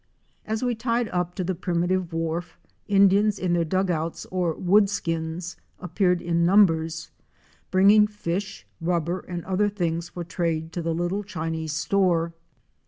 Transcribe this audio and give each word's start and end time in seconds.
As 0.47 0.63
we 0.63 0.73
ticd 0.75 1.11
up 1.13 1.35
to 1.35 1.43
the 1.43 1.53
primitive 1.53 2.11
wharf, 2.11 2.57
Indians 2.87 3.37
in 3.37 3.53
their 3.53 3.63
dug 3.63 3.91
outs 3.91 4.25
or 4.31 4.55
wood 4.55 4.89
skins 4.89 5.57
appeared 5.79 6.23
in 6.23 6.43
numbers, 6.43 7.11
bringing 7.69 8.07
fish, 8.07 8.65
rubber 8.81 9.19
and 9.19 9.45
other 9.45 9.69
things 9.69 10.09
for 10.09 10.23
trade 10.23 10.71
to 10.73 10.81
the 10.81 10.95
little 10.95 11.21
Chinese 11.21 11.73
store. 11.73 12.33